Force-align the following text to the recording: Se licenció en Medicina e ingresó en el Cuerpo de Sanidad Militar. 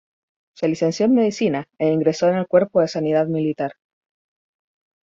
Se 0.55 0.67
licenció 0.67 1.05
en 1.05 1.13
Medicina 1.13 1.67
e 1.77 1.89
ingresó 1.89 2.27
en 2.27 2.37
el 2.37 2.47
Cuerpo 2.47 2.81
de 2.81 2.87
Sanidad 2.87 3.27
Militar. 3.27 3.73